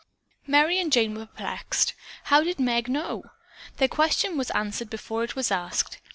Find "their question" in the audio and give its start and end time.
3.77-4.35